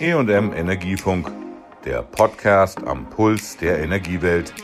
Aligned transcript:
EM 0.00 0.52
Energiefunk, 0.52 1.32
der 1.84 2.02
Podcast 2.02 2.78
am 2.86 3.10
Puls 3.10 3.56
der 3.56 3.80
Energiewelt. 3.80 4.54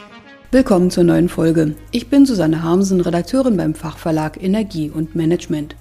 Willkommen 0.53 0.93
zur 0.93 1.03
neuen 1.03 1.29
Folge. 1.29 1.75
Ich 1.91 2.09
bin 2.09 2.25
Susanne 2.25 2.63
Harmsen, 2.63 3.01
Redakteurin 3.01 3.57
beim 3.57 3.75
Fachverlag 3.75 4.41
Energie 4.41 4.91
und 4.91 5.17
Management. 5.17 5.75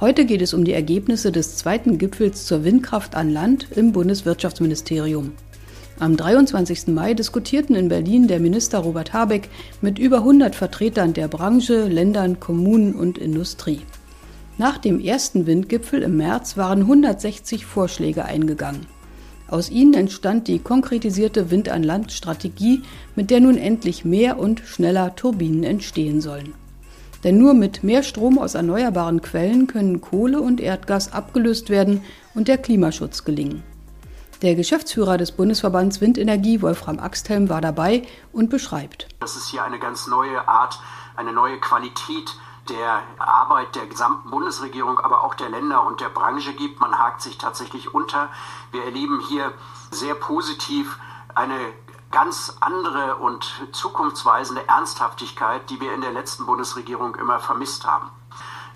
Heute 0.00 0.24
geht 0.24 0.42
es 0.42 0.54
um 0.54 0.64
die 0.64 0.74
Ergebnisse 0.74 1.32
des 1.32 1.56
zweiten 1.56 1.98
Gipfels 1.98 2.46
zur 2.46 2.62
Windkraft 2.62 3.16
an 3.16 3.30
Land 3.30 3.66
im 3.74 3.90
Bundeswirtschaftsministerium. 3.90 5.32
Am 5.98 6.16
23. 6.16 6.86
Mai 6.88 7.14
diskutierten 7.14 7.74
in 7.74 7.88
Berlin 7.88 8.28
der 8.28 8.38
Minister 8.38 8.78
Robert 8.78 9.12
Habeck 9.12 9.48
mit 9.80 9.98
über 9.98 10.18
100 10.18 10.54
Vertretern 10.54 11.14
der 11.14 11.26
Branche, 11.26 11.88
Ländern, 11.88 12.38
Kommunen 12.38 12.94
und 12.94 13.18
Industrie. 13.18 13.80
Nach 14.56 14.78
dem 14.78 15.00
ersten 15.00 15.46
Windgipfel 15.46 16.02
im 16.02 16.16
März 16.16 16.56
waren 16.56 16.82
160 16.82 17.66
Vorschläge 17.66 18.24
eingegangen. 18.24 18.86
Aus 19.48 19.68
ihnen 19.68 19.94
entstand 19.94 20.46
die 20.46 20.60
konkretisierte 20.60 21.50
Wind 21.50 21.68
an 21.68 21.82
Land 21.82 22.12
Strategie, 22.12 22.82
mit 23.16 23.30
der 23.30 23.40
nun 23.40 23.58
endlich 23.58 24.04
mehr 24.04 24.38
und 24.38 24.60
schneller 24.60 25.16
Turbinen 25.16 25.64
entstehen 25.64 26.20
sollen. 26.20 26.54
Denn 27.24 27.36
nur 27.38 27.52
mit 27.52 27.82
mehr 27.82 28.04
Strom 28.04 28.38
aus 28.38 28.54
erneuerbaren 28.54 29.22
Quellen 29.22 29.66
können 29.66 30.00
Kohle 30.00 30.40
und 30.40 30.60
Erdgas 30.60 31.12
abgelöst 31.12 31.68
werden 31.68 32.02
und 32.34 32.46
der 32.46 32.58
Klimaschutz 32.58 33.24
gelingen. 33.24 33.64
Der 34.42 34.54
Geschäftsführer 34.54 35.16
des 35.16 35.32
Bundesverbands 35.32 36.00
Windenergie, 36.00 36.62
Wolfram 36.62 37.00
Axthelm, 37.00 37.48
war 37.48 37.60
dabei 37.60 38.02
und 38.32 38.50
beschreibt. 38.50 39.08
Das 39.18 39.36
ist 39.36 39.48
hier 39.48 39.64
eine 39.64 39.78
ganz 39.78 40.06
neue 40.06 40.46
Art, 40.46 40.78
eine 41.16 41.32
neue 41.32 41.58
Qualität 41.60 42.30
der 42.68 43.02
Arbeit 43.18 43.74
der 43.74 43.86
gesamten 43.86 44.30
Bundesregierung, 44.30 44.98
aber 44.98 45.22
auch 45.22 45.34
der 45.34 45.48
Länder 45.48 45.84
und 45.84 46.00
der 46.00 46.08
Branche 46.08 46.54
gibt. 46.54 46.80
Man 46.80 46.98
hakt 46.98 47.22
sich 47.22 47.38
tatsächlich 47.38 47.94
unter. 47.94 48.30
Wir 48.72 48.84
erleben 48.84 49.20
hier 49.20 49.52
sehr 49.90 50.14
positiv 50.14 50.98
eine 51.34 51.72
ganz 52.10 52.56
andere 52.60 53.16
und 53.16 53.68
zukunftsweisende 53.72 54.68
Ernsthaftigkeit, 54.68 55.68
die 55.68 55.80
wir 55.80 55.92
in 55.92 56.00
der 56.00 56.12
letzten 56.12 56.46
Bundesregierung 56.46 57.16
immer 57.16 57.40
vermisst 57.40 57.86
haben. 57.86 58.10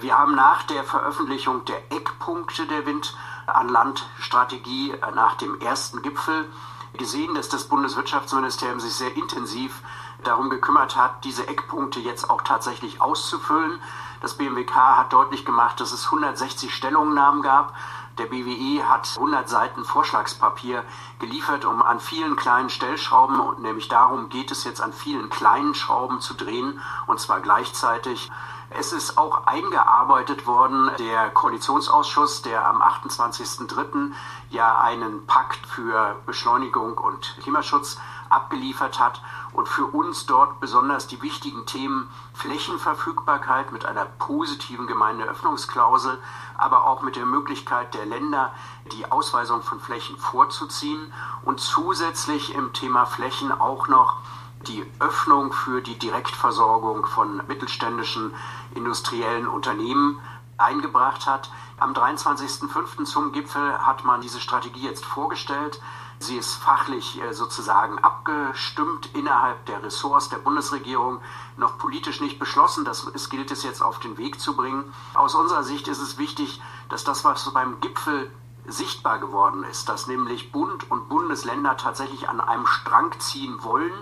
Wir 0.01 0.19
haben 0.19 0.35
nach 0.35 0.63
der 0.65 0.85
Veröffentlichung 0.85 1.65
der 1.65 1.93
Eckpunkte 1.93 2.67
der 2.67 2.87
Wind 2.87 3.17
an 3.47 3.69
Land 3.69 4.09
Strategie 4.19 4.95
nach 5.15 5.35
dem 5.37 5.61
ersten 5.61 6.03
Gipfel 6.03 6.49
gesehen, 6.97 7.35
dass 7.35 7.49
das 7.49 7.65
Bundeswirtschaftsministerium 7.65 8.81
sich 8.81 8.95
sehr 8.95 9.17
intensiv 9.17 9.83
darum 10.25 10.51
gekümmert 10.51 10.97
hat, 10.97 11.25
diese 11.25 11.47
Eckpunkte 11.49 12.01
jetzt 12.01 12.31
auch 12.31 12.43
tatsächlich 12.43 13.01
auszufüllen. 13.01 13.81
Das 14.21 14.35
BMWK 14.35 14.75
hat 14.75 15.13
deutlich 15.13 15.45
gemacht, 15.45 15.81
dass 15.81 15.93
es 15.93 16.07
160 16.07 16.75
Stellungnahmen 16.75 17.43
gab. 17.43 17.75
Der 18.19 18.27
BWI 18.27 18.83
hat 18.85 19.13
100 19.15 19.49
Seiten 19.49 19.85
Vorschlagspapier 19.85 20.85
geliefert, 21.21 21.65
um 21.65 21.83
an 21.83 22.01
vielen 22.01 22.35
kleinen 22.35 22.69
Stellschrauben, 22.69 23.39
und 23.39 23.61
nämlich 23.61 23.89
darum 23.89 24.29
geht 24.29 24.51
es 24.51 24.65
jetzt 24.65 24.81
an 24.81 24.93
vielen 24.93 25.31
kleinen 25.31 25.75
Schrauben 25.75 26.21
zu 26.21 26.35
drehen, 26.35 26.81
und 27.07 27.21
zwar 27.21 27.39
gleichzeitig. 27.41 28.29
Es 28.71 28.93
ist 28.93 29.17
auch 29.17 29.47
eingearbeitet 29.47 30.47
worden, 30.47 30.91
der 30.99 31.31
Koalitionsausschuss, 31.31 32.43
der 32.43 32.67
am 32.67 32.83
28.03. 32.83 34.13
ja 34.51 34.79
einen 34.81 35.25
Pakt 35.27 35.65
für 35.67 36.17
Beschleunigung 36.27 36.99
und 36.99 37.37
Klimaschutz 37.41 37.99
abgeliefert 38.31 38.99
hat 38.99 39.23
und 39.53 39.69
für 39.69 39.87
uns 39.87 40.27
dort 40.27 40.61
besonders 40.61 41.07
die 41.07 41.23
wichtigen 41.23 41.67
Themen 41.67 42.09
Flächenverfügbarkeit 42.35 43.73
mit 43.73 43.85
einer 43.85 44.05
positiven 44.05 44.87
Gemeindeöffnungsklausel, 44.87 46.19
aber 46.57 46.87
auch 46.87 47.03
mit 47.03 47.17
der 47.17 47.27
Möglichkeit 47.27 47.95
der 47.95 48.07
Länder, 48.07 48.53
die 48.93 49.11
Ausweisung 49.11 49.63
von 49.63 49.81
Flächen 49.81 50.17
vorzuziehen 50.17 51.13
und 51.45 51.61
zusätzlich 51.61 52.55
im 52.55 52.73
Thema 52.73 53.07
Flächen 53.07 53.53
auch 53.53 53.89
noch 53.89 54.19
die 54.67 54.85
Öffnung 54.99 55.53
für 55.53 55.81
die 55.81 55.99
Direktversorgung 55.99 57.07
von 57.07 57.43
mittelständischen 57.47 58.35
industriellen 58.75 59.47
Unternehmen 59.47 60.21
eingebracht 60.57 61.27
hat. 61.27 61.51
Am 61.79 61.93
23.05. 61.93 63.05
zum 63.05 63.33
Gipfel 63.33 63.79
hat 63.79 64.05
man 64.05 64.21
diese 64.21 64.41
Strategie 64.41 64.83
jetzt 64.83 65.05
vorgestellt. 65.05 65.81
Sie 66.21 66.37
ist 66.37 66.55
fachlich 66.55 67.21
äh, 67.23 67.33
sozusagen 67.33 67.99
abgestimmt 67.99 69.11
innerhalb 69.15 69.65
der 69.67 69.83
Ressorts 69.83 70.29
der 70.29 70.39
Bundesregierung, 70.39 71.21
noch 71.57 71.79
politisch 71.79 72.21
nicht 72.21 72.39
beschlossen. 72.39 72.85
Das 72.85 73.31
gilt 73.31 73.51
es 73.51 73.63
jetzt 73.63 73.83
auf 73.83 74.01
den 74.01 74.19
Weg 74.19 74.41
zu 74.41 74.57
bringen. 74.57 74.93
Aus 75.15 75.35
unserer 75.35 75.63
Sicht 75.63 75.87
ist 75.89 76.01
es 76.01 76.19
wichtig, 76.19 76.61
dass 76.89 77.05
das, 77.05 77.25
was 77.25 77.53
beim 77.53 77.81
Gipfel 77.81 78.31
sichtbar 78.67 79.19
geworden 79.19 79.65
ist, 79.65 79.89
dass 79.89 80.07
nämlich 80.07 80.53
Bund 80.53 80.91
und 80.91 81.09
Bundesländer 81.09 81.77
tatsächlich 81.77 82.29
an 82.29 82.41
einem 82.41 82.67
Strang 82.67 83.19
ziehen 83.19 83.63
wollen, 83.63 83.93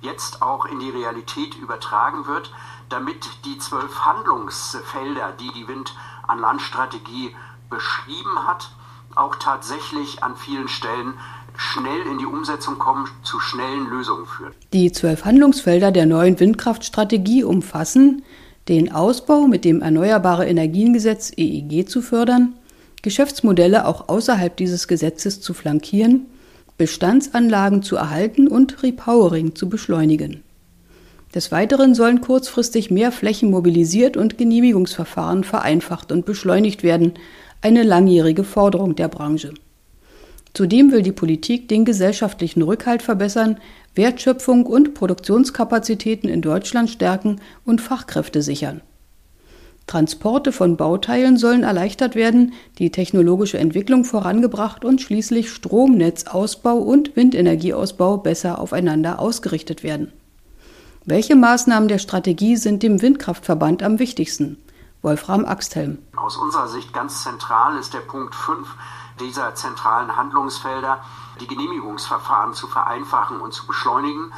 jetzt 0.00 0.42
auch 0.42 0.66
in 0.66 0.78
die 0.78 0.90
Realität 0.90 1.54
übertragen 1.54 2.26
wird, 2.26 2.52
damit 2.88 3.44
die 3.44 3.58
zwölf 3.58 4.04
Handlungsfelder, 4.04 5.32
die 5.32 5.52
die 5.52 5.68
Wind 5.68 5.94
an 6.26 6.38
Landstrategie 6.38 7.34
beschrieben 7.68 8.46
hat, 8.46 8.72
auch 9.14 9.36
tatsächlich 9.36 10.22
an 10.22 10.36
vielen 10.36 10.68
Stellen 10.68 11.18
schnell 11.60 12.00
in 12.10 12.18
die 12.18 12.26
Umsetzung 12.26 12.78
kommen, 12.78 13.06
zu 13.22 13.38
schnellen 13.38 13.88
Lösungen 13.90 14.26
führen. 14.26 14.52
Die 14.72 14.90
zwölf 14.92 15.24
Handlungsfelder 15.24 15.92
der 15.92 16.06
neuen 16.06 16.40
Windkraftstrategie 16.40 17.44
umfassen 17.44 18.22
den 18.68 18.92
Ausbau 18.92 19.46
mit 19.46 19.64
dem 19.64 19.82
Erneuerbare 19.82 20.46
Energiengesetz 20.46 21.32
EEG 21.36 21.88
zu 21.88 22.02
fördern, 22.02 22.54
Geschäftsmodelle 23.02 23.86
auch 23.86 24.08
außerhalb 24.08 24.56
dieses 24.56 24.86
Gesetzes 24.86 25.40
zu 25.40 25.54
flankieren, 25.54 26.26
Bestandsanlagen 26.78 27.82
zu 27.82 27.96
erhalten 27.96 28.48
und 28.48 28.82
Repowering 28.82 29.54
zu 29.54 29.68
beschleunigen. 29.68 30.42
Des 31.34 31.52
Weiteren 31.52 31.94
sollen 31.94 32.20
kurzfristig 32.20 32.90
mehr 32.90 33.12
Flächen 33.12 33.50
mobilisiert 33.50 34.16
und 34.16 34.38
Genehmigungsverfahren 34.38 35.44
vereinfacht 35.44 36.10
und 36.10 36.24
beschleunigt 36.24 36.82
werden, 36.82 37.14
eine 37.62 37.82
langjährige 37.82 38.44
Forderung 38.44 38.96
der 38.96 39.08
Branche. 39.08 39.52
Zudem 40.52 40.90
will 40.90 41.02
die 41.02 41.12
Politik 41.12 41.68
den 41.68 41.84
gesellschaftlichen 41.84 42.62
Rückhalt 42.62 43.02
verbessern, 43.02 43.58
Wertschöpfung 43.94 44.66
und 44.66 44.94
Produktionskapazitäten 44.94 46.28
in 46.28 46.42
Deutschland 46.42 46.90
stärken 46.90 47.40
und 47.64 47.80
Fachkräfte 47.80 48.42
sichern. 48.42 48.80
Transporte 49.86 50.52
von 50.52 50.76
Bauteilen 50.76 51.36
sollen 51.36 51.64
erleichtert 51.64 52.14
werden, 52.14 52.52
die 52.78 52.90
technologische 52.90 53.58
Entwicklung 53.58 54.04
vorangebracht 54.04 54.84
und 54.84 55.00
schließlich 55.00 55.50
Stromnetzausbau 55.50 56.76
und 56.76 57.16
Windenergieausbau 57.16 58.18
besser 58.18 58.60
aufeinander 58.60 59.18
ausgerichtet 59.18 59.82
werden. 59.82 60.12
Welche 61.04 61.34
Maßnahmen 61.34 61.88
der 61.88 61.98
Strategie 61.98 62.56
sind 62.56 62.84
dem 62.84 63.02
Windkraftverband 63.02 63.82
am 63.82 63.98
wichtigsten? 63.98 64.58
Wolfram 65.02 65.44
Axthelm. 65.44 65.98
Aus 66.14 66.36
unserer 66.36 66.68
Sicht 66.68 66.92
ganz 66.92 67.24
zentral 67.24 67.78
ist 67.78 67.94
der 67.94 68.00
Punkt 68.00 68.34
5 68.34 68.68
dieser 69.20 69.54
zentralen 69.54 70.16
Handlungsfelder, 70.16 71.02
die 71.40 71.46
Genehmigungsverfahren 71.46 72.54
zu 72.54 72.66
vereinfachen 72.66 73.40
und 73.40 73.52
zu 73.52 73.66
beschleunigen. 73.66 74.32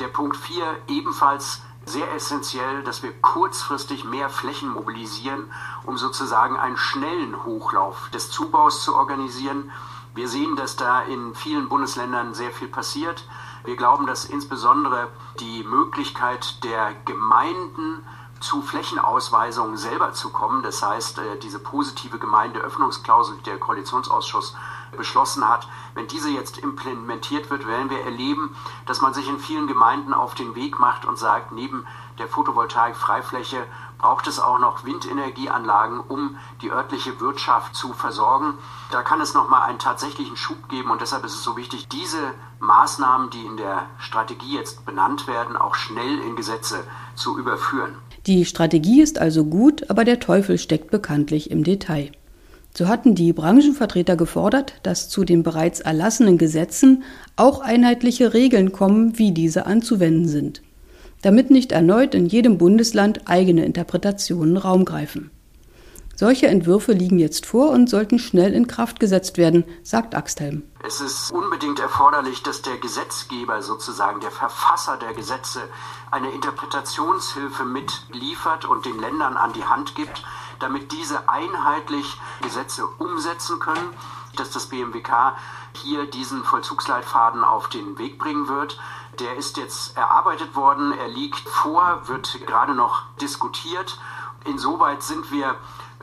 Der 0.00 0.08
Punkt 0.08 0.36
4 0.36 0.64
ebenfalls 0.86 1.62
sehr 1.84 2.12
essentiell, 2.14 2.84
dass 2.84 3.02
wir 3.02 3.12
kurzfristig 3.20 4.04
mehr 4.04 4.28
Flächen 4.28 4.68
mobilisieren, 4.68 5.50
um 5.84 5.96
sozusagen 5.96 6.56
einen 6.58 6.76
schnellen 6.76 7.44
Hochlauf 7.44 8.10
des 8.10 8.30
Zubaus 8.30 8.84
zu 8.84 8.94
organisieren. 8.94 9.70
Wir 10.14 10.28
sehen, 10.28 10.56
dass 10.56 10.76
da 10.76 11.00
in 11.02 11.34
vielen 11.34 11.68
Bundesländern 11.68 12.34
sehr 12.34 12.50
viel 12.50 12.68
passiert. 12.68 13.26
Wir 13.64 13.76
glauben, 13.76 14.06
dass 14.06 14.24
insbesondere 14.26 15.08
die 15.40 15.64
Möglichkeit 15.64 16.62
der 16.64 16.94
Gemeinden 17.04 18.04
zu 18.40 18.62
Flächenausweisungen 18.62 19.76
selber 19.76 20.12
zu 20.12 20.30
kommen. 20.30 20.62
Das 20.62 20.82
heißt, 20.82 21.18
äh, 21.18 21.38
diese 21.38 21.58
positive 21.58 22.18
Gemeindeöffnungsklausel, 22.18 23.36
die 23.38 23.42
der 23.44 23.58
Koalitionsausschuss 23.58 24.54
beschlossen 24.96 25.46
hat, 25.48 25.68
wenn 25.94 26.06
diese 26.06 26.30
jetzt 26.30 26.58
implementiert 26.58 27.50
wird, 27.50 27.66
werden 27.66 27.90
wir 27.90 28.00
erleben, 28.00 28.56
dass 28.86 29.00
man 29.00 29.12
sich 29.12 29.28
in 29.28 29.38
vielen 29.38 29.66
Gemeinden 29.66 30.14
auf 30.14 30.34
den 30.34 30.54
Weg 30.54 30.78
macht 30.78 31.04
und 31.04 31.18
sagt, 31.18 31.52
neben 31.52 31.86
der 32.18 32.28
Photovoltaik-Freifläche 32.28 33.66
braucht 33.98 34.26
es 34.26 34.40
auch 34.40 34.58
noch 34.58 34.84
Windenergieanlagen, 34.84 36.00
um 36.00 36.38
die 36.62 36.70
örtliche 36.70 37.20
Wirtschaft 37.20 37.74
zu 37.74 37.92
versorgen. 37.92 38.54
Da 38.90 39.02
kann 39.02 39.20
es 39.20 39.34
nochmal 39.34 39.62
einen 39.62 39.78
tatsächlichen 39.78 40.36
Schub 40.36 40.68
geben 40.68 40.90
und 40.90 41.00
deshalb 41.00 41.24
ist 41.24 41.34
es 41.34 41.42
so 41.42 41.56
wichtig, 41.56 41.88
diese 41.88 42.34
Maßnahmen, 42.60 43.30
die 43.30 43.44
in 43.44 43.56
der 43.56 43.86
Strategie 43.98 44.56
jetzt 44.56 44.86
benannt 44.86 45.26
werden, 45.26 45.56
auch 45.56 45.74
schnell 45.74 46.18
in 46.20 46.36
Gesetze 46.36 46.86
zu 47.14 47.38
überführen. 47.38 47.96
Die 48.26 48.44
Strategie 48.44 49.00
ist 49.00 49.18
also 49.18 49.44
gut, 49.44 49.88
aber 49.90 50.04
der 50.04 50.20
Teufel 50.20 50.58
steckt 50.58 50.90
bekanntlich 50.90 51.50
im 51.50 51.64
Detail. 51.64 52.10
So 52.76 52.88
hatten 52.88 53.14
die 53.14 53.32
Branchenvertreter 53.32 54.16
gefordert, 54.16 54.74
dass 54.82 55.08
zu 55.08 55.24
den 55.24 55.42
bereits 55.42 55.80
erlassenen 55.80 56.38
Gesetzen 56.38 57.02
auch 57.36 57.60
einheitliche 57.60 58.34
Regeln 58.34 58.72
kommen, 58.72 59.18
wie 59.18 59.32
diese 59.32 59.66
anzuwenden 59.66 60.28
sind 60.28 60.62
damit 61.22 61.50
nicht 61.50 61.72
erneut 61.72 62.14
in 62.14 62.26
jedem 62.26 62.58
Bundesland 62.58 63.22
eigene 63.26 63.64
Interpretationen 63.64 64.56
Raum 64.56 64.84
greifen. 64.84 65.30
Solche 66.20 66.48
Entwürfe 66.48 66.90
liegen 66.90 67.20
jetzt 67.20 67.46
vor 67.46 67.70
und 67.70 67.88
sollten 67.88 68.18
schnell 68.18 68.52
in 68.52 68.66
Kraft 68.66 68.98
gesetzt 68.98 69.38
werden, 69.38 69.64
sagt 69.84 70.16
Axthelm. 70.16 70.64
Es 70.84 71.00
ist 71.00 71.30
unbedingt 71.30 71.78
erforderlich, 71.78 72.42
dass 72.42 72.60
der 72.60 72.76
Gesetzgeber 72.78 73.62
sozusagen, 73.62 74.18
der 74.18 74.32
Verfasser 74.32 74.96
der 74.96 75.14
Gesetze, 75.14 75.60
eine 76.10 76.32
Interpretationshilfe 76.32 77.64
mitliefert 77.64 78.64
und 78.64 78.84
den 78.84 78.98
Ländern 78.98 79.36
an 79.36 79.52
die 79.52 79.64
Hand 79.64 79.94
gibt, 79.94 80.24
damit 80.58 80.90
diese 80.90 81.28
einheitlich 81.28 82.18
Gesetze 82.42 82.84
umsetzen 82.98 83.60
können, 83.60 83.94
dass 84.34 84.50
das 84.50 84.66
BMWK 84.66 85.36
hier 85.74 86.06
diesen 86.06 86.42
Vollzugsleitfaden 86.42 87.44
auf 87.44 87.68
den 87.68 87.96
Weg 87.96 88.18
bringen 88.18 88.48
wird. 88.48 88.76
Der 89.20 89.36
ist 89.36 89.56
jetzt 89.56 89.96
erarbeitet 89.96 90.56
worden, 90.56 90.92
er 90.98 91.10
liegt 91.10 91.48
vor, 91.48 92.08
wird 92.08 92.44
gerade 92.44 92.74
noch 92.74 93.04
diskutiert. 93.20 94.00
Insoweit 94.44 95.02
sind 95.02 95.30
wir 95.30 95.54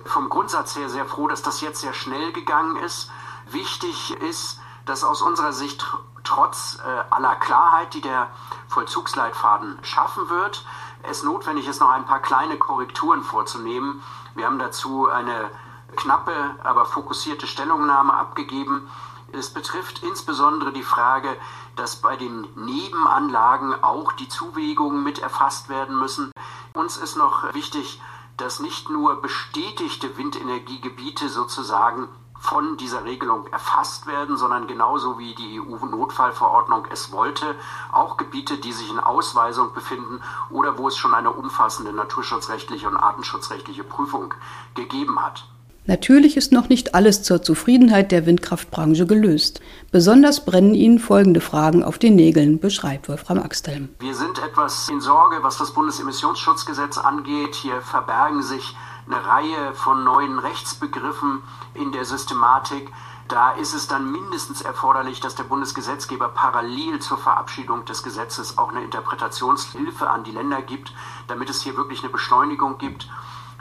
vom 0.04 0.30
Grundsatz 0.30 0.76
her 0.76 0.90
sehr 0.90 1.06
froh, 1.06 1.28
dass 1.28 1.42
das 1.42 1.62
jetzt 1.62 1.82
sehr 1.82 1.94
schnell 1.94 2.32
gegangen 2.34 2.78
ist. 2.78 3.10
Wichtig 3.50 4.12
ist, 4.22 4.60
dass 4.86 5.04
aus 5.04 5.22
unserer 5.22 5.54
Sicht 5.54 5.86
trotz 6.24 6.80
äh, 6.86 7.14
aller 7.14 7.36
Klarheit, 7.36 7.94
die 7.94 8.02
der 8.02 8.30
Vollzugsleitfaden 8.68 9.80
schaffen 9.84 10.30
wird, 10.30 10.66
es 11.04 11.24
notwendig 11.24 11.68
ist, 11.68 11.80
noch 11.80 11.90
ein 11.90 12.06
paar 12.06 12.20
kleine 12.20 12.58
Korrekturen 12.58 13.24
vorzunehmen. 13.24 14.02
Wir 14.34 14.46
haben 14.46 14.60
dazu 14.60 15.08
eine 15.08 15.52
knappe, 15.96 16.56
aber 16.64 16.86
fokussierte 16.86 17.48
Stellungnahme 17.48 18.14
abgegeben. 18.14 18.90
Es 19.32 19.54
betrifft 19.54 20.04
insbesondere 20.04 20.72
die 20.72 20.84
Frage, 20.84 21.36
dass 21.76 21.98
bei 21.98 22.16
den 22.16 22.48
Nebenanlagen 22.56 23.84
auch 23.84 24.14
die 24.14 24.30
Zuwägungen 24.30 25.04
mit 25.04 25.20
erfasst 25.20 25.70
werden 25.70 25.98
müssen. 25.98 26.32
Uns 26.74 26.98
ist 26.98 27.16
noch 27.16 27.54
wichtig, 27.54 28.02
dass 28.38 28.60
nicht 28.60 28.90
nur 28.90 29.22
bestätigte 29.22 30.18
Windenergiegebiete 30.18 31.30
sozusagen 31.30 32.10
von 32.40 32.78
dieser 32.78 33.06
Regelung 33.06 33.48
erfasst 33.48 34.06
werden, 34.06 34.38
sondern 34.38 34.68
genauso 34.68 35.18
wie 35.18 35.34
die 35.34 35.60
EU-Notfallverordnung 35.60 36.86
es 36.92 37.12
wollte, 37.12 37.56
auch 37.92 38.18
Gebiete, 38.18 38.58
die 38.58 38.72
sich 38.72 38.92
in 38.92 39.00
Ausweisung 39.00 39.74
befinden 39.74 40.22
oder 40.52 40.78
wo 40.78 40.88
es 40.88 40.98
schon 40.98 41.14
eine 41.14 41.32
umfassende 41.32 41.92
naturschutzrechtliche 41.92 42.88
und 42.88 42.98
artenschutzrechtliche 42.98 43.84
Prüfung 43.84 44.34
gegeben 44.76 45.22
hat. 45.24 45.48
Natürlich 45.88 46.36
ist 46.36 46.52
noch 46.52 46.68
nicht 46.68 46.96
alles 46.96 47.22
zur 47.22 47.44
Zufriedenheit 47.44 48.12
der 48.12 48.26
Windkraftbranche 48.26 49.06
gelöst. 49.06 49.62
Besonders 49.92 50.44
brennen 50.44 50.74
ihnen 50.74 50.98
folgende 50.98 51.42
Fragen 51.42 51.84
auf 51.84 52.00
den 52.00 52.16
Nägeln, 52.16 52.60
beschreibt 52.60 53.08
Wolfram 53.08 53.38
Axthelm. 53.38 53.90
Wir 54.00 54.16
sind 54.16 54.40
etwas 54.40 54.90
in 54.90 55.00
Sorge, 55.00 55.44
was 55.44 55.58
das 55.58 55.74
Bundesemissionsschutzgesetz 55.74 56.98
angeht. 56.98 57.54
Hier 57.54 57.82
verbergen 57.82 58.42
sich 58.42 58.76
eine 59.06 59.24
Reihe 59.24 59.74
von 59.76 60.04
neuen 60.04 60.40
Rechtsbegriffen 60.40 61.44
in 61.76 61.92
der 61.92 62.06
Systematik. 62.06 62.90
Da 63.28 63.52
ist 63.52 63.74
es 63.74 63.88
dann 63.88 64.12
mindestens 64.12 64.62
erforderlich, 64.62 65.20
dass 65.20 65.36
der 65.36 65.44
Bundesgesetzgeber 65.44 66.30
parallel 66.30 67.00
zur 67.00 67.18
Verabschiedung 67.18 67.86
des 67.86 68.02
Gesetzes 68.02 68.58
auch 68.58 68.70
eine 68.70 68.84
Interpretationshilfe 68.84 70.10
an 70.10 70.24
die 70.24 70.32
Länder 70.32 70.62
gibt, 70.62 70.94
damit 71.28 71.50
es 71.50 71.62
hier 71.62 71.76
wirklich 71.78 72.02
eine 72.02 72.12
Beschleunigung 72.12 72.78
gibt. 72.80 73.08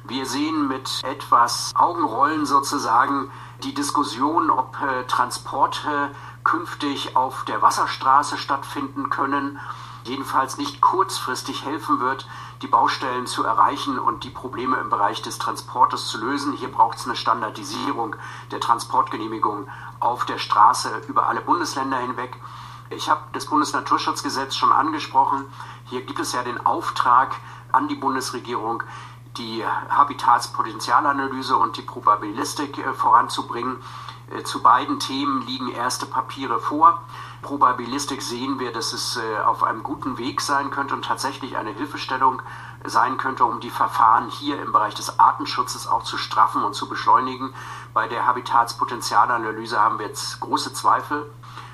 Wir 0.06 0.26
sehen 0.26 0.68
mit 0.68 1.02
etwas 1.02 1.72
Augenrollen 1.74 2.44
sozusagen 2.44 3.30
die 3.62 3.72
Diskussion, 3.72 4.50
ob 4.50 4.76
äh, 4.82 5.04
Transporte 5.06 6.10
künftig 6.44 7.16
auf 7.16 7.46
der 7.46 7.62
Wasserstraße 7.62 8.36
stattfinden 8.36 9.08
können, 9.08 9.58
jedenfalls 10.04 10.58
nicht 10.58 10.82
kurzfristig 10.82 11.64
helfen 11.64 12.00
wird, 12.00 12.28
die 12.60 12.66
Baustellen 12.66 13.26
zu 13.26 13.44
erreichen 13.44 13.98
und 13.98 14.24
die 14.24 14.30
Probleme 14.30 14.76
im 14.76 14.90
Bereich 14.90 15.22
des 15.22 15.38
Transportes 15.38 16.08
zu 16.08 16.18
lösen. 16.18 16.52
Hier 16.52 16.70
braucht 16.70 16.98
es 16.98 17.06
eine 17.06 17.16
Standardisierung 17.16 18.14
der 18.50 18.60
Transportgenehmigung 18.60 19.68
auf 20.00 20.26
der 20.26 20.36
Straße 20.36 20.90
über 21.08 21.28
alle 21.28 21.40
Bundesländer 21.40 21.96
hinweg. 21.96 22.38
Ich 22.90 23.08
habe 23.08 23.22
das 23.32 23.46
Bundesnaturschutzgesetz 23.46 24.54
schon 24.54 24.70
angesprochen. 24.70 25.46
Hier 25.86 26.02
gibt 26.02 26.20
es 26.20 26.32
ja 26.32 26.42
den 26.42 26.66
Auftrag 26.66 27.34
an 27.72 27.88
die 27.88 27.96
Bundesregierung, 27.96 28.82
die 29.36 29.64
Habitatspotenzialanalyse 29.88 31.56
und 31.56 31.76
die 31.76 31.82
Probabilistik 31.82 32.78
äh, 32.78 32.92
voranzubringen. 32.92 33.78
Äh, 34.30 34.42
zu 34.42 34.62
beiden 34.62 35.00
Themen 35.00 35.42
liegen 35.42 35.70
erste 35.70 36.06
Papiere 36.06 36.58
vor. 36.58 37.02
Probabilistik 37.42 38.22
sehen 38.22 38.58
wir, 38.58 38.72
dass 38.72 38.92
es 38.92 39.16
äh, 39.16 39.38
auf 39.44 39.62
einem 39.64 39.82
guten 39.82 40.18
Weg 40.18 40.40
sein 40.40 40.70
könnte 40.70 40.94
und 40.94 41.04
tatsächlich 41.04 41.56
eine 41.56 41.72
Hilfestellung 41.72 42.42
sein 42.84 43.16
könnte, 43.16 43.44
um 43.44 43.60
die 43.60 43.70
Verfahren 43.70 44.28
hier 44.28 44.60
im 44.62 44.72
Bereich 44.72 44.94
des 44.94 45.18
Artenschutzes 45.18 45.86
auch 45.86 46.04
zu 46.04 46.16
straffen 46.16 46.62
und 46.62 46.74
zu 46.74 46.88
beschleunigen. 46.88 47.54
Bei 47.92 48.08
der 48.08 48.26
Habitatspotenzialanalyse 48.26 49.80
haben 49.80 49.98
wir 49.98 50.06
jetzt 50.06 50.40
große 50.40 50.72
Zweifel. 50.72 51.30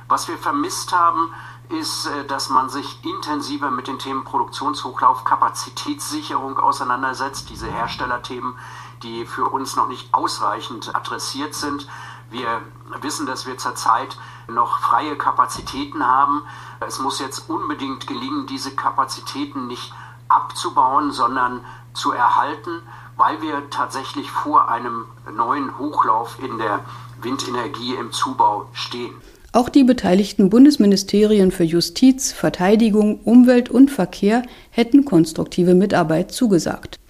Was 0.09 0.29
wir 0.29 0.39
vermisst 0.39 0.93
haben, 0.93 1.33
ist, 1.71 2.07
äh, 2.07 2.25
dass 2.27 2.49
man 2.51 2.69
sich 2.69 3.05
intensiver 3.05 3.71
mit 3.71 3.87
den 3.87 3.99
Themen 3.99 4.25
Produktionshochlauf, 4.25 5.25
Kapazitätssicherung 5.25 6.59
auseinandersetzt. 6.59 7.51
Diese 7.51 7.71
Herstellerthemen, 7.71 8.59
die 9.03 9.25
für 9.27 9.47
uns 9.47 9.77
noch 9.77 9.89
nicht 9.89 10.13
ausreichend 10.13 10.95
adressiert 10.95 11.55
sind. 11.55 11.89
Wir 12.31 12.63
wissen, 13.01 13.27
dass 13.27 13.47
wir 13.47 13.59
zurzeit 13.59 14.17
noch 14.47 14.79
freie 14.79 15.17
Kapazitäten 15.17 16.07
haben. 16.07 16.43
Es 16.81 16.99
muss 16.99 17.19
jetzt 17.19 17.49
unbedingt 17.49 18.07
gelingen, 18.07 18.47
diese 18.47 18.75
Kapazitäten 18.75 19.67
nicht 19.67 19.93
abzubauen, 20.29 21.11
sondern 21.11 21.65
zu 21.93 22.13
erhalten, 22.13 22.83
weil 23.17 23.43
wir 23.43 23.69
tatsächlich 23.71 24.31
vor 24.31 24.69
einem 24.69 25.07
neuen 25.31 25.77
Hochlauf 25.79 26.39
in 26.39 26.59
der 26.59 26.85
Windenergie 27.21 27.97
im 27.97 28.13
Zubau 28.13 28.69
stehen. 28.73 29.21
Auch 29.53 29.69
die 29.69 29.83
beteiligten 29.83 30.49
Bundesministerien 30.49 31.51
für 31.51 31.65
Justiz, 31.65 32.31
Verteidigung, 32.31 33.19
Umwelt 33.25 33.69
und 33.69 33.91
Verkehr 33.91 34.43
hätten 34.71 35.05
konstruktive 35.05 35.75
Mitarbeit 35.75 36.31
zugesagt. 36.31 37.01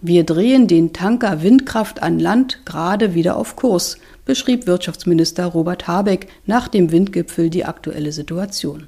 Wir 0.00 0.22
drehen 0.22 0.68
den 0.68 0.92
Tanker 0.92 1.42
Windkraft 1.42 2.00
an 2.00 2.20
Land 2.20 2.64
gerade 2.64 3.14
wieder 3.14 3.36
auf 3.36 3.56
Kurs, 3.56 3.96
beschrieb 4.24 4.68
Wirtschaftsminister 4.68 5.46
Robert 5.46 5.88
Habeck 5.88 6.28
nach 6.46 6.68
dem 6.68 6.92
Windgipfel 6.92 7.50
die 7.50 7.64
aktuelle 7.64 8.12
Situation. 8.12 8.86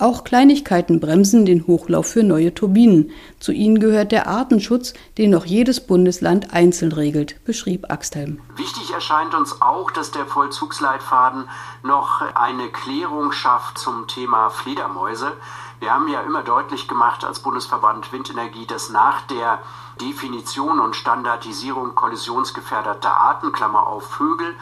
Auch 0.00 0.24
Kleinigkeiten 0.24 0.98
bremsen 0.98 1.44
den 1.44 1.66
Hochlauf 1.66 2.06
für 2.06 2.22
neue 2.22 2.54
Turbinen. 2.54 3.10
Zu 3.38 3.52
ihnen 3.52 3.80
gehört 3.80 4.12
der 4.12 4.28
Artenschutz, 4.28 4.94
den 5.18 5.28
noch 5.28 5.44
jedes 5.44 5.86
Bundesland 5.86 6.54
einzeln 6.54 6.92
regelt, 6.92 7.44
beschrieb 7.44 7.90
Axthelm. 7.90 8.40
Wichtig 8.56 8.94
erscheint 8.94 9.34
uns 9.34 9.60
auch, 9.60 9.90
dass 9.90 10.10
der 10.10 10.24
Vollzugsleitfaden 10.24 11.44
noch 11.82 12.22
eine 12.34 12.70
Klärung 12.70 13.30
schafft 13.32 13.76
zum 13.76 14.06
Thema 14.08 14.48
Fledermäuse. 14.48 15.32
Wir 15.80 15.92
haben 15.92 16.08
ja 16.08 16.22
immer 16.22 16.42
deutlich 16.44 16.88
gemacht 16.88 17.22
als 17.22 17.40
Bundesverband 17.40 18.10
Windenergie, 18.10 18.64
dass 18.66 18.88
nach 18.88 19.20
der 19.26 19.58
Definition 20.00 20.80
und 20.80 20.96
Standardisierung 20.96 21.94
kollisionsgefährdeter 21.94 23.14
Arten, 23.14 23.52
Klammer 23.52 23.86
auf 23.86 24.04
Vögel, 24.04 24.54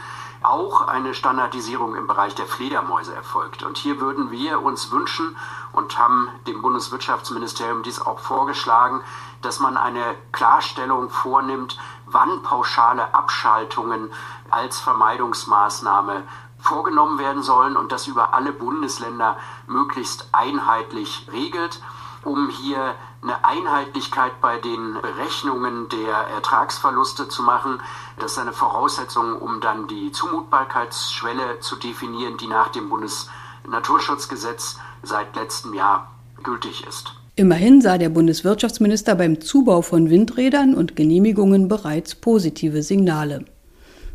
auch 0.43 0.83
eine 0.87 1.15
Standardisierung 1.15 1.95
im 1.97 2.07
Bereich 2.07 2.35
der 2.35 2.47
Fledermäuse 2.47 3.15
erfolgt. 3.15 3.63
Und 3.63 3.79
hier 3.79 4.01
würden 4.01 4.31
wir 4.31 4.63
uns 4.63 4.91
wünschen 4.91 5.37
und 5.73 5.99
haben 5.99 6.29
dem 6.47 6.63
Bundeswirtschaftsministerium 6.63 7.83
dies 7.83 8.01
auch 8.01 8.19
vorgeschlagen, 8.19 9.03
dass 9.43 9.61
man 9.61 9.77
eine 9.77 10.15
Klarstellung 10.33 11.11
vornimmt, 11.11 11.79
wann 12.07 12.43
pauschale 12.43 13.15
Abschaltungen 13.15 14.11
als 14.51 14.79
Vermeidungsmaßnahme 14.79 16.25
vorgenommen 16.59 17.19
werden 17.19 17.43
sollen 17.43 17.77
und 17.77 17.93
das 17.93 18.07
über 18.07 18.35
alle 18.35 18.53
Bundesländer 18.53 19.37
möglichst 19.67 20.29
einheitlich 20.33 21.29
regelt, 21.33 21.81
um 22.25 22.51
hier 22.51 22.95
eine 23.23 23.45
Einheitlichkeit 23.45 24.41
bei 24.41 24.59
den 24.59 24.95
Berechnungen 25.01 25.89
der 25.89 26.15
Ertragsverluste 26.35 27.29
zu 27.29 27.43
machen. 27.43 27.81
Das 28.19 28.33
ist 28.33 28.39
eine 28.39 28.53
Voraussetzung, 28.53 29.37
um 29.37 29.61
dann 29.61 29.89
die 29.89 30.13
Zumutbarkeitsschwelle 30.13 31.61
zu 31.61 31.77
definieren, 31.77 32.37
die 32.37 32.47
nach 32.47 32.69
dem 32.69 32.89
Bundesnaturschutzgesetz 32.89 34.79
seit 35.03 35.35
letztem 35.37 35.75
Jahr 35.75 36.11
gültig 36.43 36.87
ist. 36.87 37.13
Immerhin 37.37 37.81
sah 37.81 37.99
der 37.99 38.09
Bundeswirtschaftsminister 38.09 39.15
beim 39.15 39.41
Zubau 39.41 39.83
von 39.83 40.11
Windrädern 40.11 40.75
und 40.75 40.97
Genehmigungen 40.97 41.69
bereits 41.69 42.17
positive 42.17 42.83
Signale. 42.83 43.45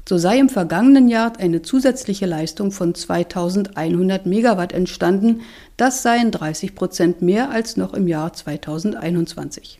So 0.07 0.17
sei 0.17 0.37
im 0.37 0.49
vergangenen 0.49 1.07
Jahr 1.07 1.33
eine 1.39 1.61
zusätzliche 1.61 2.25
Leistung 2.25 2.71
von 2.71 2.93
2100 2.93 4.25
Megawatt 4.25 4.73
entstanden. 4.73 5.41
Das 5.77 6.03
seien 6.03 6.29
30 6.29 6.75
Prozent 6.75 7.21
mehr 7.21 7.51
als 7.51 7.77
noch 7.77 7.93
im 7.93 8.09
Jahr 8.09 8.33
2021. 8.33 9.79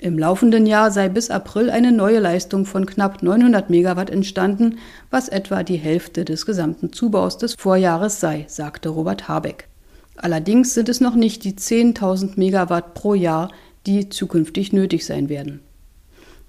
Im 0.00 0.18
laufenden 0.18 0.64
Jahr 0.64 0.90
sei 0.90 1.08
bis 1.08 1.28
April 1.28 1.70
eine 1.70 1.92
neue 1.92 2.20
Leistung 2.20 2.64
von 2.64 2.86
knapp 2.86 3.22
900 3.22 3.68
Megawatt 3.68 4.10
entstanden, 4.10 4.78
was 5.10 5.28
etwa 5.28 5.64
die 5.64 5.76
Hälfte 5.76 6.24
des 6.24 6.46
gesamten 6.46 6.92
Zubaus 6.92 7.36
des 7.36 7.54
Vorjahres 7.54 8.20
sei, 8.20 8.46
sagte 8.48 8.90
Robert 8.90 9.28
Habeck. 9.28 9.68
Allerdings 10.16 10.72
sind 10.72 10.88
es 10.88 11.00
noch 11.00 11.14
nicht 11.14 11.44
die 11.44 11.54
10.000 11.54 12.32
Megawatt 12.36 12.94
pro 12.94 13.14
Jahr, 13.14 13.50
die 13.86 14.08
zukünftig 14.08 14.72
nötig 14.72 15.04
sein 15.04 15.28
werden. 15.28 15.60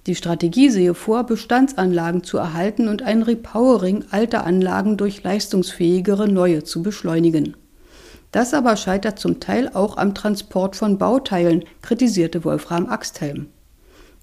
Die 0.06 0.14
Strategie 0.14 0.70
sehe 0.70 0.94
vor, 0.94 1.24
Bestandsanlagen 1.24 2.24
zu 2.24 2.38
erhalten 2.38 2.88
und 2.88 3.02
ein 3.02 3.22
Repowering 3.22 4.06
alter 4.10 4.44
Anlagen 4.44 4.96
durch 4.96 5.22
leistungsfähigere 5.22 6.26
neue 6.26 6.64
zu 6.64 6.82
beschleunigen. 6.82 7.56
Das 8.32 8.54
aber 8.54 8.76
scheitert 8.76 9.18
zum 9.18 9.40
Teil 9.40 9.70
auch 9.74 9.96
am 9.96 10.14
Transport 10.14 10.76
von 10.76 10.98
Bauteilen, 10.98 11.64
kritisierte 11.82 12.44
Wolfram 12.44 12.86
Axthelm. 12.86 13.48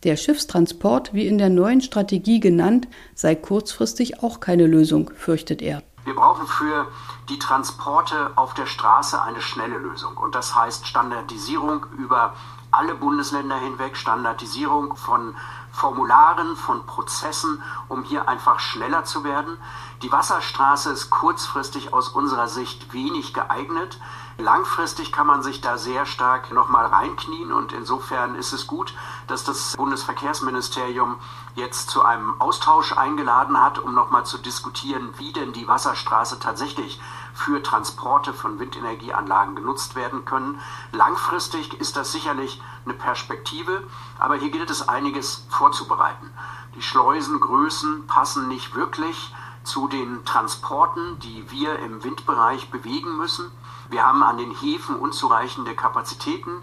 Der 0.04 0.16
Schiffstransport, 0.16 1.14
wie 1.14 1.28
in 1.28 1.38
der 1.38 1.50
neuen 1.50 1.82
Strategie 1.82 2.40
genannt, 2.40 2.88
sei 3.14 3.36
kurzfristig 3.36 4.24
auch 4.24 4.40
keine 4.40 4.66
Lösung, 4.66 5.12
fürchtet 5.16 5.62
er. 5.62 5.84
Wir 6.06 6.16
brauchen 6.16 6.48
für 6.48 6.88
die 7.30 7.38
Transporte 7.38 8.32
auf 8.38 8.54
der 8.54 8.66
Straße 8.66 9.22
eine 9.22 9.42
schnelle 9.42 9.78
Lösung. 9.78 10.16
Und 10.16 10.36
das 10.36 10.56
heißt 10.56 10.88
Standardisierung 10.88 11.86
über 11.98 12.34
alle 12.72 12.96
Bundesländer 12.96 13.58
hinweg, 13.58 13.98
Standardisierung 13.98 14.96
von 14.96 15.36
Formularen, 15.72 16.56
von 16.56 16.86
Prozessen, 16.86 17.62
um 17.88 18.04
hier 18.04 18.28
einfach 18.28 18.60
schneller 18.60 19.04
zu 19.04 19.24
werden. 19.24 19.58
Die 20.02 20.12
Wasserstraße 20.12 20.92
ist 20.92 21.10
kurzfristig 21.12 21.94
aus 21.94 22.10
unserer 22.10 22.48
Sicht 22.48 22.94
wenig 22.94 23.34
geeignet. 23.34 24.00
Langfristig 24.40 25.12
kann 25.12 25.26
man 25.28 25.42
sich 25.42 25.62
da 25.62 25.78
sehr 25.78 26.06
stark 26.06 26.52
nochmal 26.52 26.86
reinknien 26.86 27.52
und 27.52 27.74
insofern 27.74 28.36
ist 28.36 28.54
es 28.54 28.68
gut, 28.68 28.94
dass 29.28 29.44
das 29.44 29.76
Bundesverkehrsministerium 29.78 31.20
jetzt 31.56 31.90
zu 31.90 32.04
einem 32.04 32.40
Austausch 32.40 32.94
eingeladen 32.94 33.60
hat, 33.60 33.80
um 33.80 33.94
nochmal 33.96 34.26
zu 34.26 34.38
diskutieren, 34.38 35.14
wie 35.18 35.34
denn 35.34 35.54
die 35.54 35.68
Wasserstraße 35.68 36.40
tatsächlich 36.40 37.00
für 37.34 37.62
Transporte 37.62 38.34
von 38.34 38.60
Windenergieanlagen 38.60 39.56
genutzt 39.56 39.96
werden 39.96 40.26
können. 40.26 40.60
Langfristig 40.92 41.80
ist 41.80 41.98
das 41.98 42.12
sicherlich 42.12 42.62
eine 42.86 42.94
Perspektive, 42.94 43.84
aber 44.18 44.36
hier 44.36 44.50
gilt 44.50 44.70
es 44.70 44.88
einiges 44.88 45.46
vorzubereiten. 45.50 46.30
Die 46.76 46.82
Schleusengrößen 46.82 48.08
passen 48.08 48.48
nicht 48.48 48.76
wirklich 48.76 49.34
zu 49.64 49.88
den 49.88 50.24
Transporten, 50.26 51.20
die 51.20 51.52
wir 51.52 51.80
im 51.80 52.04
Windbereich 52.04 52.70
bewegen 52.70 53.18
müssen. 53.18 53.52
Wir 53.90 54.06
haben 54.06 54.24
an 54.24 54.38
den 54.38 54.52
Häfen 54.52 54.96
unzureichende 54.96 55.76
Kapazitäten. 55.76 56.62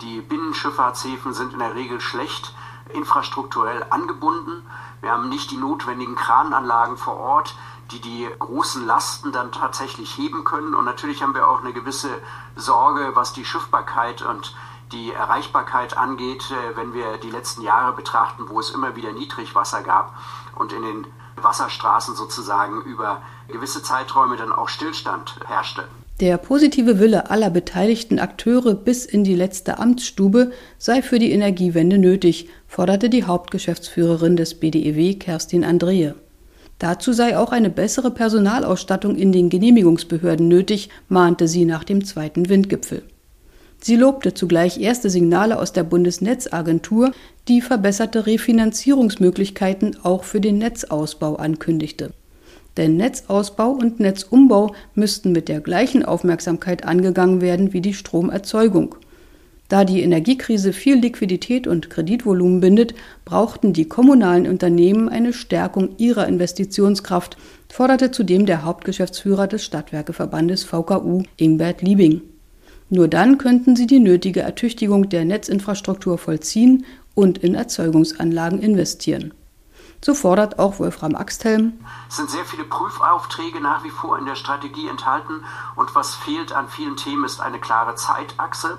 Die 0.00 0.20
Binnenschifffahrtshäfen 0.20 1.34
sind 1.34 1.52
in 1.52 1.58
der 1.58 1.74
Regel 1.74 2.00
schlecht 2.00 2.54
infrastrukturell 2.90 3.84
angebunden. 3.90 4.62
Wir 5.00 5.10
haben 5.10 5.28
nicht 5.28 5.50
die 5.50 5.56
notwendigen 5.56 6.16
Krananlagen 6.16 6.96
vor 6.96 7.16
Ort, 7.16 7.56
die 7.90 8.00
die 8.00 8.28
großen 8.38 8.84
Lasten 8.86 9.32
dann 9.32 9.52
tatsächlich 9.52 10.16
heben 10.16 10.44
können. 10.44 10.74
Und 10.74 10.84
natürlich 10.84 11.22
haben 11.22 11.34
wir 11.34 11.48
auch 11.48 11.60
eine 11.60 11.72
gewisse 11.72 12.10
Sorge, 12.56 13.12
was 13.14 13.32
die 13.32 13.44
Schiffbarkeit 13.44 14.22
und 14.22 14.54
die 14.92 15.12
Erreichbarkeit 15.12 15.96
angeht, 15.96 16.50
äh, 16.50 16.76
wenn 16.76 16.94
wir 16.94 17.18
die 17.18 17.30
letzten 17.30 17.62
Jahre 17.62 17.94
betrachten, 17.94 18.44
wo 18.48 18.60
es 18.60 18.70
immer 18.70 18.96
wieder 18.96 19.12
Niedrigwasser 19.12 19.82
gab 19.82 20.14
und 20.56 20.72
in 20.72 20.82
den 20.82 21.06
Wasserstraßen 21.36 22.14
sozusagen 22.14 22.82
über 22.82 23.22
gewisse 23.48 23.82
Zeiträume 23.82 24.36
dann 24.36 24.52
auch 24.52 24.68
Stillstand 24.68 25.38
herrschte. 25.46 25.84
Der 26.20 26.38
positive 26.38 26.98
Wille 26.98 27.30
aller 27.30 27.50
beteiligten 27.50 28.18
Akteure 28.18 28.74
bis 28.74 29.04
in 29.04 29.22
die 29.22 29.34
letzte 29.34 29.78
Amtsstube 29.78 30.50
sei 30.78 31.02
für 31.02 31.18
die 31.18 31.30
Energiewende 31.30 31.98
nötig, 31.98 32.48
forderte 32.66 33.10
die 33.10 33.24
Hauptgeschäftsführerin 33.24 34.36
des 34.36 34.58
BDEW 34.58 35.18
Kerstin 35.18 35.62
Andrehe. 35.62 36.14
Dazu 36.78 37.12
sei 37.12 37.36
auch 37.36 37.52
eine 37.52 37.68
bessere 37.68 38.10
Personalausstattung 38.10 39.14
in 39.14 39.30
den 39.30 39.50
Genehmigungsbehörden 39.50 40.48
nötig, 40.48 40.88
mahnte 41.08 41.48
sie 41.48 41.66
nach 41.66 41.84
dem 41.84 42.04
zweiten 42.04 42.48
Windgipfel. 42.48 43.02
Sie 43.80 43.96
lobte 43.96 44.34
zugleich 44.34 44.80
erste 44.80 45.10
Signale 45.10 45.58
aus 45.58 45.72
der 45.72 45.84
Bundesnetzagentur, 45.84 47.12
die 47.48 47.60
verbesserte 47.60 48.26
Refinanzierungsmöglichkeiten 48.26 49.98
auch 50.02 50.24
für 50.24 50.40
den 50.40 50.58
Netzausbau 50.58 51.36
ankündigte. 51.36 52.12
Denn 52.76 52.96
Netzausbau 52.96 53.70
und 53.70 54.00
Netzumbau 54.00 54.74
müssten 54.94 55.32
mit 55.32 55.48
der 55.48 55.60
gleichen 55.60 56.04
Aufmerksamkeit 56.04 56.84
angegangen 56.84 57.40
werden 57.40 57.72
wie 57.72 57.80
die 57.80 57.94
Stromerzeugung. 57.94 58.96
Da 59.68 59.84
die 59.84 60.02
Energiekrise 60.02 60.72
viel 60.72 60.96
Liquidität 60.96 61.66
und 61.66 61.90
Kreditvolumen 61.90 62.60
bindet, 62.60 62.94
brauchten 63.24 63.72
die 63.72 63.88
kommunalen 63.88 64.46
Unternehmen 64.46 65.08
eine 65.08 65.32
Stärkung 65.32 65.96
ihrer 65.96 66.28
Investitionskraft, 66.28 67.36
forderte 67.72 68.12
zudem 68.12 68.46
der 68.46 68.62
Hauptgeschäftsführer 68.62 69.48
des 69.48 69.64
Stadtwerkeverbandes 69.64 70.62
VKU, 70.64 71.22
Ingbert 71.36 71.82
Liebing. 71.82 72.22
Nur 72.88 73.08
dann 73.08 73.38
könnten 73.38 73.74
sie 73.74 73.86
die 73.86 73.98
nötige 73.98 74.40
Ertüchtigung 74.40 75.08
der 75.08 75.24
Netzinfrastruktur 75.24 76.18
vollziehen 76.18 76.86
und 77.14 77.38
in 77.38 77.54
Erzeugungsanlagen 77.54 78.60
investieren. 78.60 79.34
So 80.04 80.14
fordert 80.14 80.58
auch 80.58 80.78
Wolfram 80.78 81.16
Axthelm. 81.16 81.72
Es 82.08 82.16
sind 82.16 82.30
sehr 82.30 82.44
viele 82.44 82.64
Prüfaufträge 82.64 83.60
nach 83.60 83.82
wie 83.82 83.90
vor 83.90 84.18
in 84.18 84.26
der 84.26 84.36
Strategie 84.36 84.88
enthalten 84.88 85.42
und 85.74 85.94
was 85.94 86.14
fehlt 86.14 86.52
an 86.52 86.68
vielen 86.68 86.96
Themen 86.96 87.24
ist 87.24 87.40
eine 87.40 87.58
klare 87.58 87.94
Zeitachse. 87.96 88.78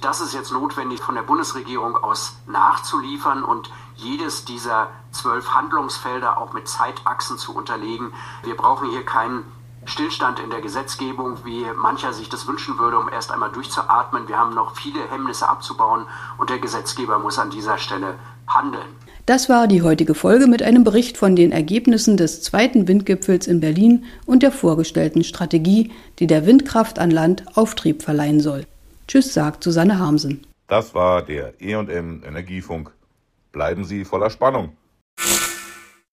Das 0.00 0.20
ist 0.20 0.32
jetzt 0.32 0.52
notwendig 0.52 1.00
von 1.00 1.14
der 1.14 1.22
Bundesregierung 1.22 1.96
aus 1.96 2.36
nachzuliefern 2.46 3.42
und 3.42 3.70
jedes 3.96 4.44
dieser 4.44 4.88
zwölf 5.10 5.52
Handlungsfelder 5.52 6.38
auch 6.38 6.52
mit 6.52 6.68
Zeitachsen 6.68 7.36
zu 7.36 7.54
unterlegen. 7.54 8.12
Wir 8.44 8.56
brauchen 8.56 8.90
hier 8.90 9.04
keinen 9.04 9.44
Stillstand 9.84 10.38
in 10.40 10.50
der 10.50 10.60
Gesetzgebung, 10.60 11.38
wie 11.44 11.64
mancher 11.76 12.12
sich 12.12 12.28
das 12.28 12.46
wünschen 12.46 12.78
würde, 12.78 12.98
um 12.98 13.08
erst 13.08 13.32
einmal 13.32 13.50
durchzuatmen. 13.50 14.28
Wir 14.28 14.38
haben 14.38 14.54
noch 14.54 14.76
viele 14.76 15.00
Hemmnisse 15.10 15.48
abzubauen 15.48 16.06
und 16.38 16.50
der 16.50 16.58
Gesetzgeber 16.58 17.18
muss 17.18 17.38
an 17.38 17.50
dieser 17.50 17.78
Stelle 17.78 18.14
handeln. 18.46 18.88
Das 19.26 19.48
war 19.48 19.66
die 19.66 19.82
heutige 19.82 20.14
Folge 20.14 20.46
mit 20.46 20.62
einem 20.62 20.84
Bericht 20.84 21.16
von 21.16 21.36
den 21.36 21.52
Ergebnissen 21.52 22.16
des 22.16 22.42
zweiten 22.42 22.88
Windgipfels 22.88 23.46
in 23.46 23.60
Berlin 23.60 24.04
und 24.26 24.42
der 24.42 24.52
vorgestellten 24.52 25.24
Strategie, 25.24 25.92
die 26.18 26.26
der 26.26 26.46
Windkraft 26.46 26.98
an 26.98 27.10
Land 27.10 27.44
Auftrieb 27.56 28.02
verleihen 28.02 28.40
soll. 28.40 28.66
Tschüss, 29.06 29.32
sagt 29.32 29.64
Susanne 29.64 29.98
Harmsen. 29.98 30.46
Das 30.66 30.94
war 30.94 31.22
der 31.22 31.60
E&M 31.60 32.22
Energiefunk. 32.24 32.92
Bleiben 33.52 33.84
Sie 33.84 34.04
voller 34.04 34.30
Spannung. 34.30 34.76